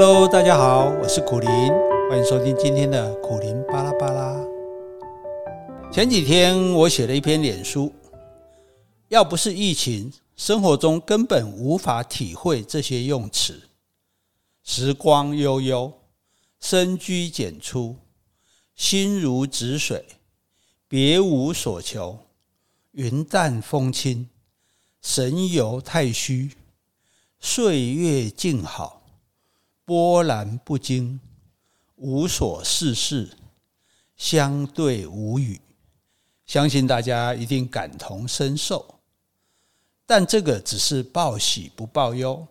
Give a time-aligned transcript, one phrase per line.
[0.00, 1.50] Hello，大家好，我是苦林，
[2.08, 4.32] 欢迎收听今天的苦林巴拉巴拉。
[5.92, 7.92] 前几天我写了一篇脸书，
[9.08, 13.60] 要不是疫情，生活中根本无法体会这些用词。
[14.62, 15.92] 时光悠悠，
[16.60, 17.96] 深居简出，
[18.76, 20.06] 心如止水，
[20.86, 22.20] 别无所求，
[22.92, 24.28] 云淡风轻，
[25.02, 26.52] 神游太虚，
[27.40, 28.97] 岁月静好。
[29.88, 31.18] 波澜不惊，
[31.96, 33.30] 无所事事，
[34.18, 35.58] 相对无语。
[36.44, 39.00] 相信大家一定感同身受。
[40.04, 42.46] 但这个只是报喜不报忧，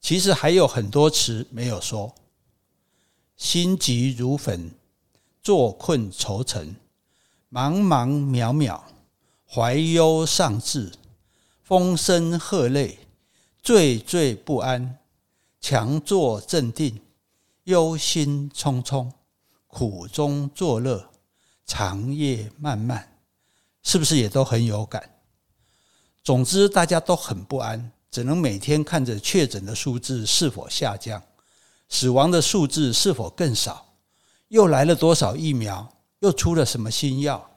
[0.00, 2.14] 其实还有很多词没有说。
[3.36, 4.70] 心急如焚，
[5.42, 6.76] 坐困愁城，
[7.50, 8.80] 茫茫渺渺，
[9.52, 10.92] 怀忧丧志，
[11.64, 12.94] 风声鹤唳，
[13.64, 15.01] 惴惴不安。
[15.62, 17.00] 强作镇定，
[17.64, 19.08] 忧心忡忡，
[19.68, 21.08] 苦中作乐，
[21.64, 23.16] 长夜漫漫，
[23.84, 25.08] 是不是也都很有感？
[26.24, 31.22] 总之，大家都很不安，只能每天看着确诊的数字是否下降，
[31.88, 33.94] 死亡的数字是否更少，
[34.48, 37.48] 又来了多少疫苗，又出了什么新药，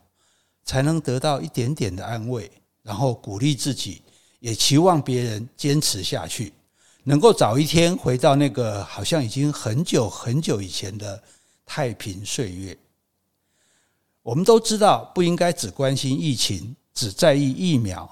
[0.63, 2.51] 才能得到一点点的安慰，
[2.83, 4.03] 然后鼓励自己，
[4.37, 6.53] 也期望别人坚持下去。
[7.07, 11.21] 能够早一天回到那个好像已经很久很久以前的
[11.63, 12.75] 太平岁月。
[14.23, 18.11] 我们都知道，不应该只关心疫情，只在意疫苗。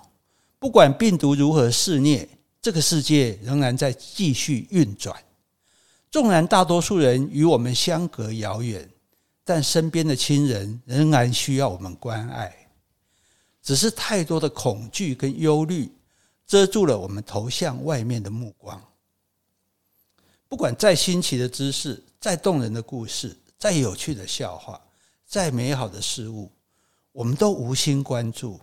[0.59, 2.30] 不管病毒如何肆虐，
[2.61, 5.16] 这个世界仍然在继续运转。
[6.11, 8.88] 纵然大多数人与我们相隔遥远，
[9.44, 12.55] 但身边的亲人仍然需要我们关爱。
[13.64, 15.91] 只是太多的恐惧跟忧虑。
[16.45, 18.81] 遮住了我们投向外面的目光。
[20.47, 24.80] 不管再新奇的知识、再动人的故事、再有趣的笑话、
[25.26, 26.52] 再美好的事物，
[27.11, 28.59] 我们都无心关注。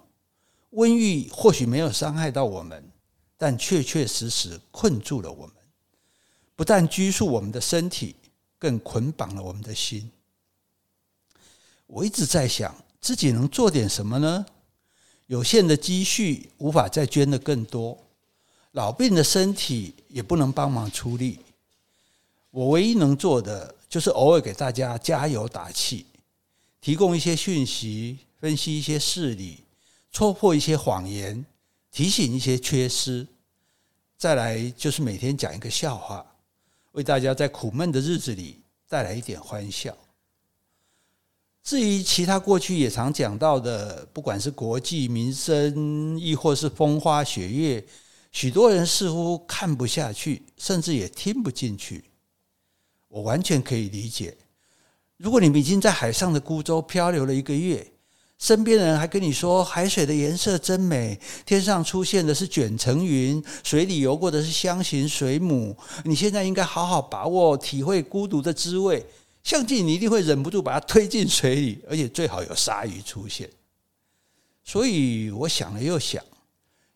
[0.73, 2.89] 瘟疫或许没有伤害到我们，
[3.37, 5.57] 但确确实实困住了我们。
[6.55, 8.15] 不但拘束我们的身体，
[8.57, 10.09] 更捆绑了我们的心。
[11.87, 14.47] 我一直在想，自己能做点什么呢？
[15.31, 17.97] 有限的积蓄无法再捐的更多，
[18.73, 21.39] 老病的身体也不能帮忙出力。
[22.51, 26.05] 我唯一能做的就是偶尔给大家加油打气，
[26.81, 29.63] 提供一些讯息，分析一些事理，
[30.11, 31.47] 戳破一些谎言，
[31.93, 33.25] 提醒一些缺失。
[34.19, 36.27] 再来就是每天讲一个笑话，
[36.91, 39.97] 为大家在苦闷的日子里带来一点欢笑。
[41.63, 47.85] 至于其他过去也常讲到的，不管是国计民生，亦或是风花雪月，
[48.33, 52.05] 许多人似乎看不下去，甚至也听不进去。
[53.09, 54.37] 我完全可以理解。
[55.19, 57.87] 如果你们已经在海上的孤舟漂流了一个月，
[58.39, 69.05] 身边的人还跟你说海水的颜色真美，天上出现的是卷层云，水里游过的是箱型水母，你现在应该好好把握，体会孤独的滋味。
[69.43, 73.51] 相信你一定会忍不住把它推进水里，而且最好有鲨鱼出现。
[74.63, 76.23] 所以我想了又想，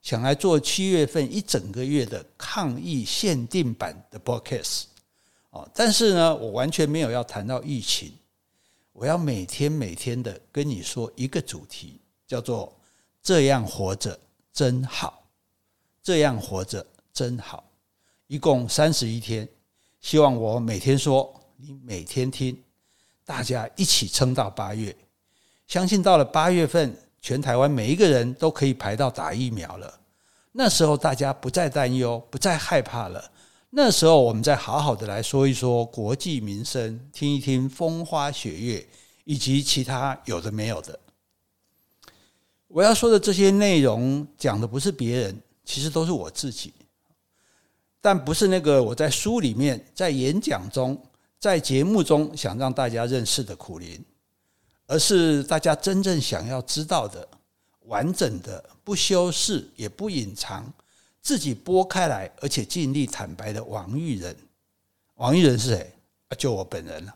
[0.03, 4.84] 想来做七月份一整个月的抗疫限定版的 podcast
[5.50, 8.12] 哦，但是呢，我完全没有要谈到疫情，
[8.93, 12.76] 我要每天每天的跟你说一个主题，叫做
[13.22, 14.21] “这样活着
[14.53, 15.26] 真好”，
[16.03, 17.65] 这样活着真好，
[18.26, 19.49] 一共三十一天，
[20.03, 21.41] 希望我每天说。
[21.67, 22.63] 你每天听，
[23.25, 24.95] 大家一起撑到八月，
[25.67, 29.99] 相信到了八月份，全台湾每一个人都可以排到打疫苗了。
[30.53, 33.31] 那时候大家不再担忧，不再害怕了。
[33.71, 38.87] 那时候我们再好好的来说一说国计民生，听一听风花雪月，
[39.25, 40.99] 以及其他有的没有的。
[42.69, 46.75] 我要说的这些内容，讲的不是别人，其实都是我自己，
[48.03, 51.03] 但不是那个我在书里面，在演讲中。
[51.39, 54.05] 在节目中想让大家认识的苦林，
[54.87, 57.29] 而是大家真正想要知道的、
[57.87, 60.73] 完整的、不修饰也不隐藏、
[61.21, 64.37] 自己拨开来而且尽力坦白的王玉仁。
[65.17, 65.93] 王玉仁是谁？
[66.39, 67.15] 就我本人了。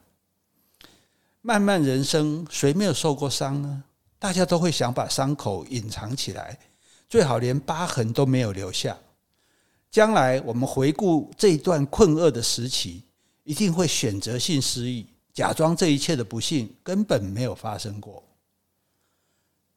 [1.40, 3.82] 漫漫人生，谁没有受过伤呢？
[4.18, 6.58] 大家都会想把伤口隐藏起来，
[7.08, 8.96] 最好连疤痕都没有留下。
[9.90, 13.02] 将来我们回顾这一段困厄的时期。
[13.48, 18.22] 一定会选择性失忆，假装这一切的不幸根本没有发生过。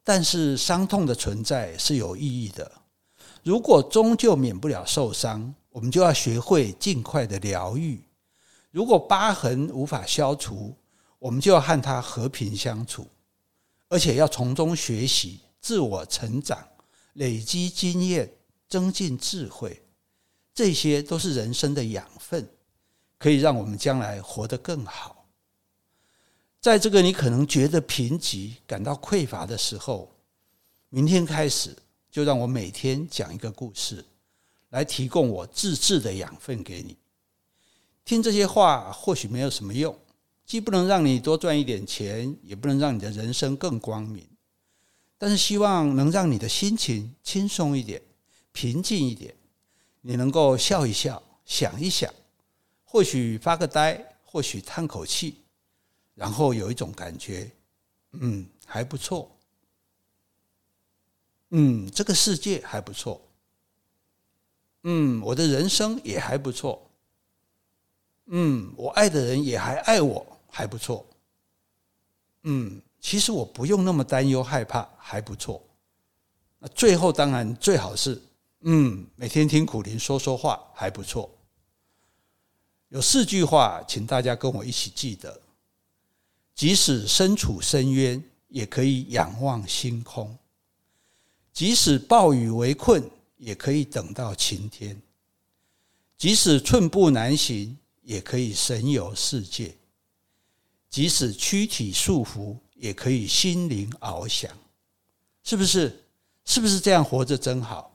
[0.04, 2.70] 但是伤痛的存在是有意义的。
[3.42, 8.04] 如果终究免不了受伤，我们就要学会尽快的疗愈。
[8.70, 10.76] 如果疤痕无法消除，
[11.18, 13.08] 我们就要和它和平相处，
[13.88, 16.62] 而且要从中学习、自我成长、
[17.14, 18.30] 累积经验、
[18.68, 19.82] 增进智慧，
[20.52, 22.46] 这些都是人生的养分，
[23.22, 25.28] 可以让我们将来活得更好。
[26.60, 30.12] 在这个你可能觉得贫瘠、感到匮乏的时候，
[30.88, 31.76] 明天开始
[32.10, 34.04] 就让我每天讲一个故事，
[34.70, 36.96] 来提供我自制的养分给你。
[38.04, 39.96] 听这些话或许没有什么用，
[40.44, 44.26] 既不能让你多赚一点钱，也不能让你的人生更光明。
[45.16, 48.02] 但是希望能让你的心情轻松一点、
[48.50, 49.32] 平静一点，
[50.00, 52.12] 你能够笑一笑、想一想，
[52.92, 55.38] 或许发个呆，或许叹口气。
[56.14, 57.50] 然后有一种感觉，
[58.10, 59.34] 嗯，还不错，
[61.48, 63.18] 嗯，这个世界还不错，
[64.82, 66.86] 嗯，我的人生也还不错，
[68.26, 71.06] 嗯，我爱的人也还爱我，还不错，
[72.42, 75.64] 嗯，其实我不用那么担忧害怕，还不错。
[76.58, 78.20] 那最后当然最好是，
[78.60, 81.34] 嗯，每天听苦林说说话，还不错。
[82.92, 85.40] 有四句话，请大家跟我一起记得。
[86.54, 90.36] 即使身处深渊，也可以仰望星空；
[91.54, 93.02] 即使暴雨围困，
[93.38, 94.94] 也可以等到晴天；
[96.18, 99.70] 即使寸步难行，也可以神游世界；
[100.90, 104.54] 即使躯体束缚，也可以心灵翱翔。
[105.42, 106.04] 是不是？
[106.44, 107.90] 是不是这样活着真好？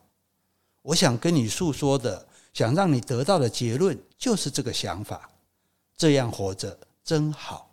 [0.81, 5.29] 我想跟你诉说的，想让你得到的结论，就是这个想法。
[5.95, 7.69] 这样活着真好。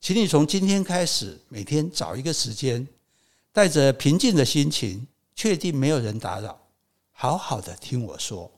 [0.00, 2.84] 请你从今天开始，每天找一个时间，
[3.52, 5.06] 带着平静的心情，
[5.36, 6.60] 确定没有人打扰，
[7.12, 8.50] 好好的听我说。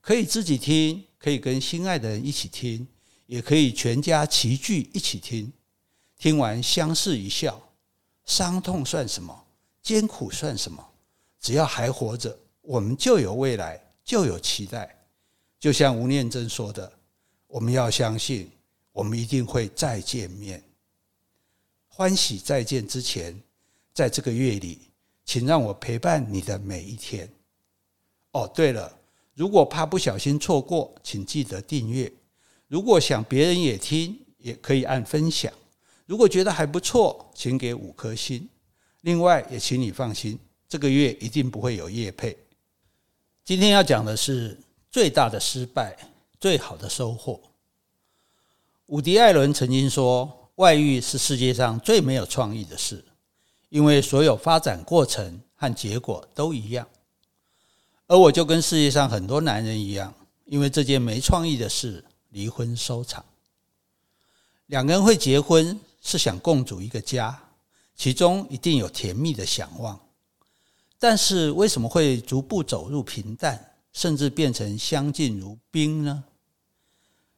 [0.00, 2.86] 可以自己听，可以跟心爱的人一起听，
[3.26, 5.52] 也可以全家齐聚一起听。
[6.16, 7.60] 听完相视一笑，
[8.24, 9.44] 伤痛算什么？
[9.82, 10.88] 艰苦算什么？
[11.40, 14.96] 只要还活着，我们就有未来，就有期待。
[15.60, 16.90] 就像吴念真说的
[17.46, 18.50] ：“我们要相信。”
[18.96, 20.64] 我们一定会再见面。
[21.86, 23.38] 欢喜再见之前，
[23.92, 24.88] 在这个月里，
[25.22, 27.30] 请让我陪伴你的每一天。
[28.32, 28.98] 哦，对了，
[29.34, 32.10] 如果怕不小心错过，请记得订阅。
[32.68, 35.52] 如果想别人也听，也可以按分享。
[36.06, 38.48] 如果觉得还不错，请给五颗星。
[39.02, 42.34] 另外，也请你放心，这个月一定不会有夜配。
[43.46, 44.58] 今天要讲的是
[44.90, 45.96] 最大的失败，
[46.40, 47.40] 最好的收获。
[48.86, 53.04] 伍迪·艾伦曾经说：“外遇是世界上最没有创意的事，
[53.68, 56.88] 因为所有发展过程和结果都一样。”
[58.08, 60.12] 而我就跟世界上很多男人一样，
[60.46, 63.24] 因为这件没创意的事离婚收场。
[64.66, 67.40] 两个人会结婚是想共组一个家，
[67.94, 70.00] 其中一定有甜蜜的想望，
[70.98, 76.24] 但是为什么会逐步走入平淡，甚至变成相敬如宾呢？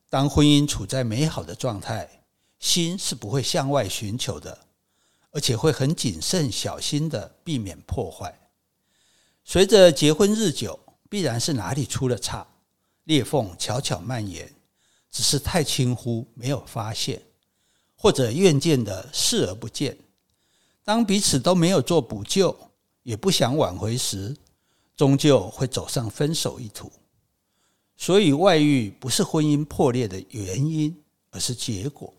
[0.08, 2.22] 当婚姻处在美好的状态，
[2.58, 4.58] 心是不会向外寻求的，
[5.32, 8.38] 而且会很谨慎小心的避免破坏。
[9.44, 10.78] 随着结婚日久，
[11.08, 12.46] 必然是哪里出了岔，
[13.04, 14.52] 裂缝悄悄蔓延，
[15.10, 17.22] 只是太轻忽没有发现，
[17.96, 19.96] 或者怨见的视而不见。
[20.84, 22.67] 当彼此都没有做补救，
[23.08, 24.36] 也不想挽回时，
[24.94, 26.92] 终究会走上分手一途。
[27.96, 30.94] 所以，外遇不是婚姻破裂的原因，
[31.30, 32.12] 而是结果。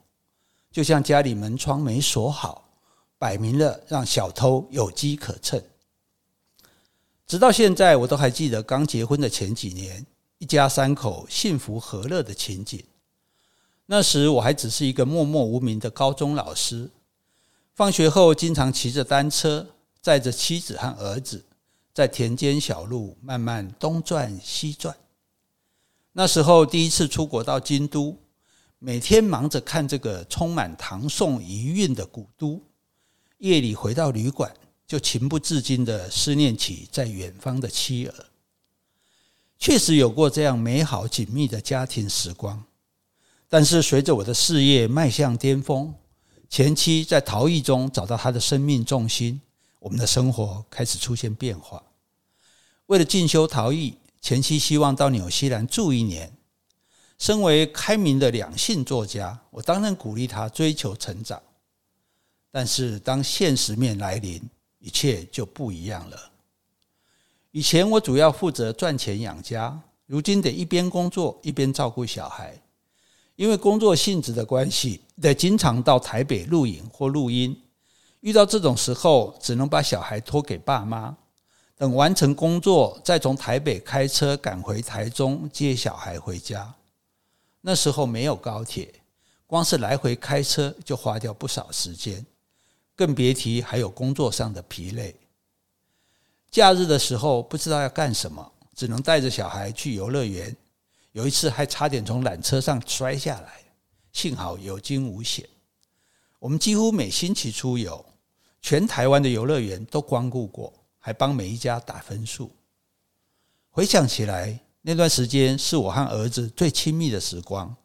[0.72, 2.68] 就像家里门窗没锁好，
[3.20, 5.62] 摆明了让小偷有机可乘。
[7.28, 10.04] 直到现在，我都还记得刚结婚的前几年，
[10.40, 12.84] 一家三口幸福和乐的情景。
[13.86, 16.90] 那时我还只是一个默默无名的高中老师，
[17.76, 19.68] 放学后经常骑着单车，
[20.02, 21.46] 载着妻子和儿子，
[21.94, 24.96] 在田间小路慢慢东转西转。
[26.14, 28.18] 那时候第一次出国到京都，
[28.80, 32.62] 每天忙着看这个充满唐宋遗韵的古都，
[33.38, 34.52] 夜里回到旅馆，
[34.88, 38.14] 就情不自禁地思念起在远方的妻儿。
[39.58, 42.64] 确实有过这样美好紧密的家庭时光，
[43.50, 45.94] 但是随着我的事业迈向巅峰，
[46.50, 49.42] 前妻在逃逸中找到她的生命重心，
[49.80, 51.84] 我们的生活开始出现变化。
[52.86, 53.98] 为了进修陶艺。
[54.22, 56.30] 前妻希望到纽西兰住一年。
[57.18, 61.42] 身为开明的两性作家，我当然鼓励他追求成长。
[62.52, 64.42] 但是当现实面来临，
[64.80, 66.32] 一切就不一样了。
[67.52, 72.62] 以前我主要负责赚钱养家，如今得一边工作一边照顾小孩，
[73.38, 77.58] 因为工作性质的关系，得经常到台北录影或录音。
[78.22, 81.16] 遇到这种时候，只能把小孩托给爸妈，
[81.78, 86.76] 等完成工作，再从台北开车赶回台中接小孩回家。
[87.62, 88.94] 那时候没有高铁，
[89.48, 92.26] 光是来回开车就花掉不少时间，
[92.96, 95.16] 更别提还有工作上的疲累。
[96.52, 100.56] 假日的时候不知道要干什么，只能带着小孩去游乐园。
[101.14, 103.62] 有一次还差点从缆车上摔下来，
[104.12, 105.48] 幸好有惊无险。
[106.38, 108.06] 我们几乎每星期出游，
[108.62, 112.52] 全台湾的游乐园都光顾过，还帮每一家打分数。
[113.70, 117.76] 回想起来，那段时间是我和儿子最亲密的时光，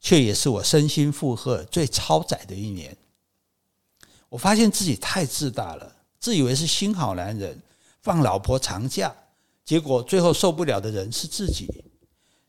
[0.00, 2.96] 却也是我身心负荷最超载的一年。
[4.28, 7.60] 我发现自己太自大了，自以为是新好男人，
[8.02, 9.14] 放老婆长假，
[9.64, 11.68] 结果最后受不了的人是自己。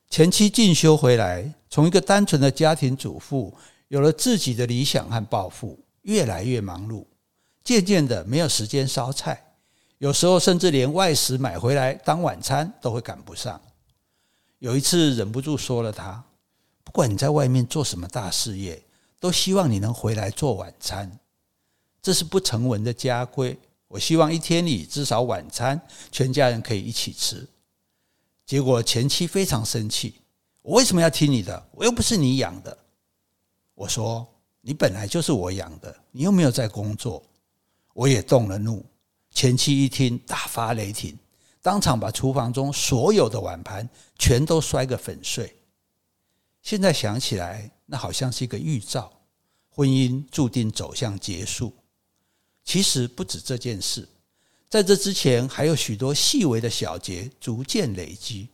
[0.10, 3.54] 前妻进修回来，从一个单纯的家庭主妇。
[3.88, 7.04] 有了自己的理想和抱负，越来越忙碌，
[7.64, 9.54] 渐渐的没有时间烧菜，
[10.00, 13.62] 有时候甚至连外食买回来当晚餐都会赶不上。
[14.60, 16.24] 有一次忍不住说了他
[16.84, 18.84] ：“不管你在外面做什么大事业，
[19.20, 21.20] 都希望你能回来做晚餐，
[22.02, 23.58] 这是不成文的家规。
[23.88, 25.80] 我希望一天里至少晚餐
[26.12, 27.48] 全家人可以一起吃。”
[28.46, 30.16] 结果前妻非常生气
[30.62, 31.70] ：“我为什么要听你的？
[31.72, 32.78] 我又不是你养的。”
[33.74, 34.28] 我说
[34.62, 37.24] ：“你本来就是我养的，你又没有在工作。”
[37.94, 38.86] 我也动了怒。
[39.32, 41.18] 前妻一听，大发雷霆，
[41.62, 45.56] 当场把厨房中所有的碗盘全都摔个粉碎。
[46.62, 49.12] 现在想起来，那好像是一个预兆，
[49.70, 51.74] 婚姻注定走向结束。
[52.64, 54.08] 其实不止这件事，
[54.70, 58.50] 在这之前还有许多细微的小节逐渐累积。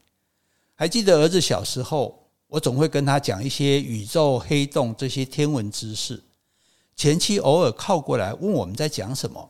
[0.75, 2.23] 还记得儿子小时候。
[2.49, 6.23] 我总会跟他讲一些宇宙黑洞这些天文知识。
[6.97, 9.49] 前妻偶尔靠过来问我们在讲什么，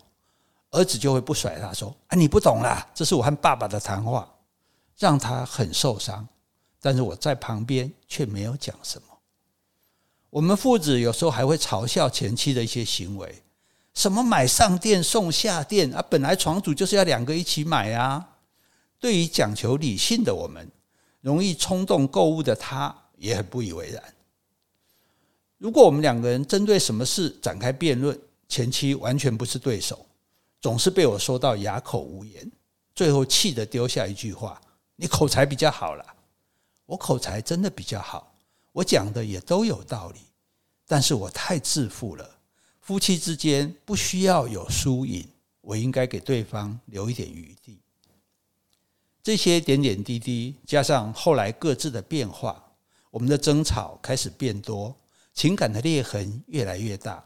[0.70, 4.30] 儿子就会不甩他说：“啊，你不懂啦，这是我和爸爸的谈话。”
[5.00, 6.28] 让他很受伤。
[6.82, 9.08] 但是我在旁边却没有讲什么。
[10.30, 13.44] 我们父子有时候还会嘲笑前妻的一些行为，
[13.94, 18.38] 什么买上电送下电啊，本来床主就是要两个一起买啊。
[19.00, 20.70] 对于讲求理性的我们。
[21.22, 24.02] 容易冲动购物的他也很不以为然。
[25.58, 30.06] 如果我们两个人针对什么事展开辩论，前期完全不是对手，
[30.62, 32.52] 总是被我说到哑口无言，
[32.94, 34.62] 最后气得丢下一句话
[34.96, 36.06] ：“你口才比较好啦。”
[36.86, 38.34] 我口才真的比较好，
[38.72, 40.20] 我讲的也都有道理，
[40.88, 42.38] 但是我太自负了。
[42.80, 45.28] 夫妻之间不需要有输赢，
[45.60, 47.78] 我应该给对方留一点余地。
[49.22, 52.64] 这些点点滴滴，加上后来各自的变化，
[53.12, 54.96] 我们的争吵开始变多，
[55.38, 57.24] 情感的裂痕越来越大。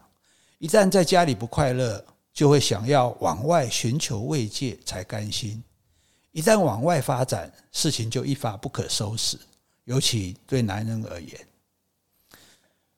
[0.58, 5.64] 一旦在家里不快乐，就会想要往外寻求慰藉才甘心。
[6.32, 9.38] 一旦往外发展，事情就一发不可收拾。
[9.84, 11.40] 尤其对男人而言，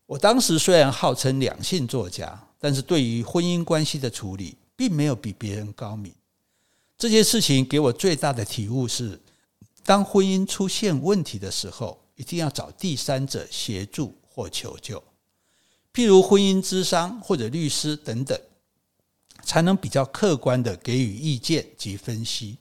[0.04, 6.12] 我当时虽然号称两性作家，但是对于婚姻关系的处理，并没有比别人高明。
[6.98, 9.20] 这件事情给我最大的体悟是：
[9.84, 15.00] 当婚姻出现问题的时候，一定要找第三者协助或求救，
[15.92, 18.36] 譬如婚姻咨商或者律师等等，
[19.44, 22.58] 才能比较客观的给予意见及分析。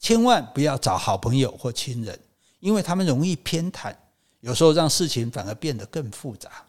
[0.00, 2.18] 千万不要找好朋友或亲人，
[2.58, 3.94] 因为他们容易偏袒，
[4.40, 6.66] 有时候让事情反而变得更复杂。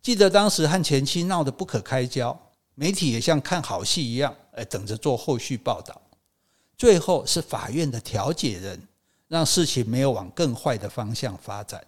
[0.00, 2.38] 记得当时和前妻闹得不可开交。
[2.74, 6.00] 媒体也像看好戏一样，哎，等着做后续报道。
[6.78, 8.88] 最后是法院的调解人，
[9.28, 11.86] 让事情没有往更坏的方向发展。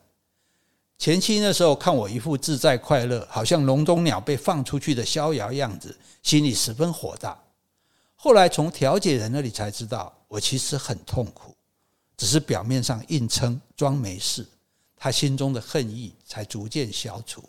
[1.04, 7.38] 前妻那时候看我一副自在快乐，好像笼中鸟被放出去的逍遥样子，心里十分火大。
[8.16, 11.54] 后来从调解人那里才知道，我其实很痛苦，
[12.16, 14.46] 只是表面上硬撑装没事，
[14.96, 17.44] 他心中的恨意才逐渐消除。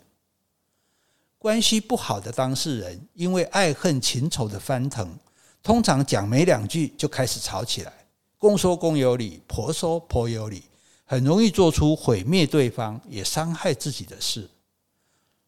[1.38, 5.18] 关系不好的当事人，因为爱恨情仇的翻腾，
[5.62, 10.64] 通常讲没两句就开始吵起来，公说公有理，婆说婆有理，
[11.06, 14.50] 很容易做出毁灭对方也伤害自己的事。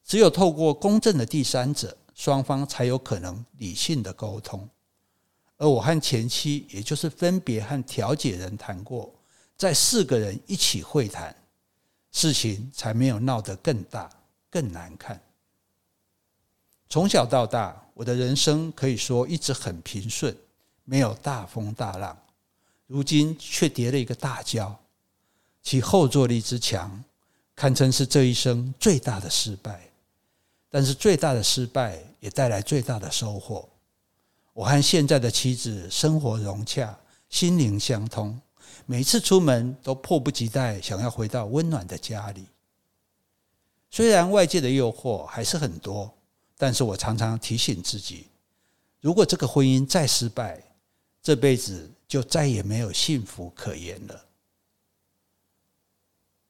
[0.04, 4.66] 只有透过公正的第三者，双方才有可能理性的沟通。
[5.56, 9.12] 而我和前妻，也就是分别和调解人谈过，
[9.56, 11.34] 在四个人一起会谈，
[12.12, 14.08] 事情才没有闹得更大
[14.48, 15.20] 更难看。
[16.88, 20.34] 从小到大，我的人生可以说一直很平顺，
[20.84, 22.16] 没有大风大浪。
[22.86, 24.78] 如今却跌了一个大跤，
[25.68, 27.04] 其后坐力之强，
[27.54, 29.90] 堪称是这一生最大的失败。
[30.70, 33.68] 但是最大的失败也带来最大的收获。
[34.54, 36.98] 我和现在的妻子生活融洽，
[37.28, 38.40] 心灵相通，
[38.86, 42.46] 每次出门都迫不及待想要回到温暖的家里。
[43.90, 46.10] 虽然外界的诱惑还是很多，
[46.56, 48.28] 但是我常常提醒自己，
[49.02, 50.62] 如果这个婚姻再失败，
[51.22, 54.24] 这辈子就再也没有幸福可言了。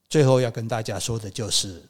[0.08, 1.88] 最后要跟大家说的就是。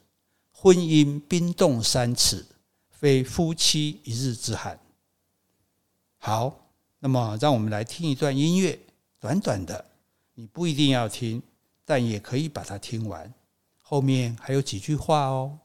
[0.51, 2.45] 婚姻冰冻三尺，
[2.89, 4.77] 非夫妻一日之寒。
[6.17, 6.53] 好，
[6.99, 8.77] 那么让我们来听一段音乐，
[9.21, 9.85] 短短的，
[10.33, 11.41] 你不一定要听，
[11.85, 13.33] 但也可以把它听完。
[13.79, 15.59] 后面还有几句话哦。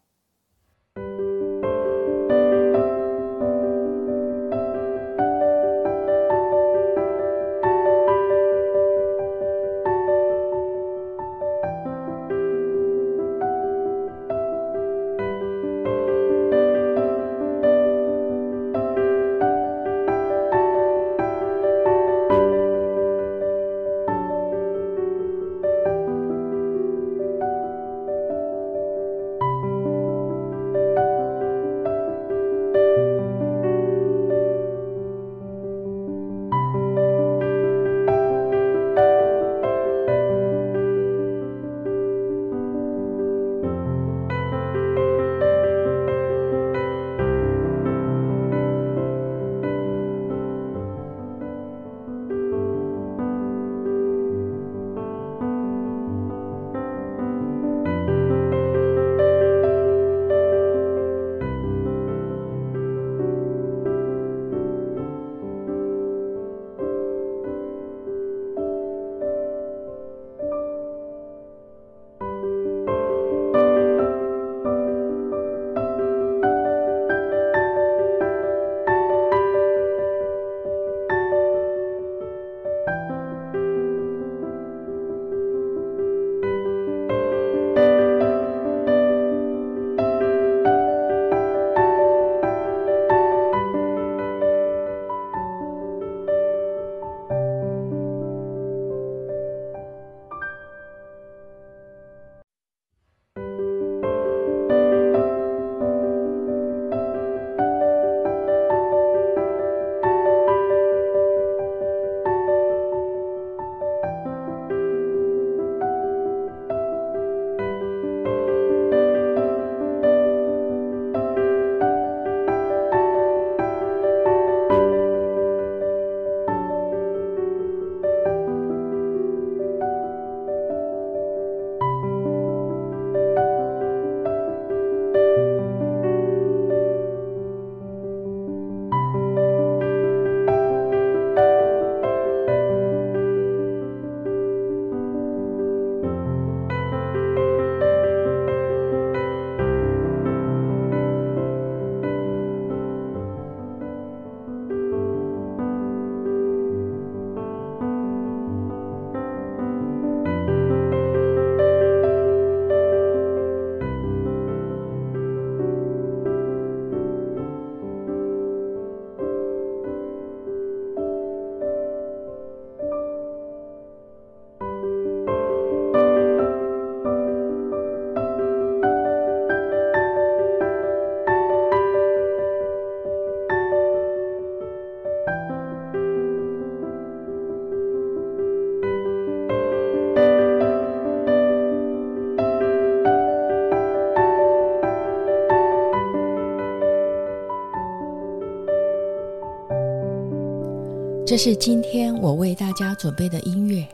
[201.34, 203.84] 这是今天我为大家准备的音乐，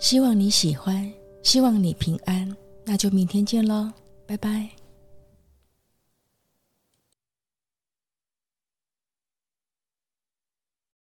[0.00, 1.08] 希望你喜欢，
[1.40, 3.92] 希望你平安，那就明天见喽，
[4.26, 4.79] 拜拜。